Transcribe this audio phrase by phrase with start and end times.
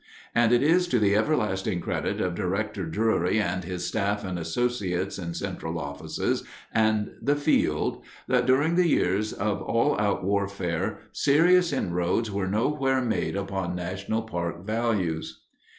[0.33, 5.19] And it is to the everlasting credit of Director Drury and his staff and associates
[5.19, 6.43] in central offices
[6.73, 13.03] and the field that during the years of all out warfare serious inroads were nowhere
[13.03, 15.41] made upon national park values.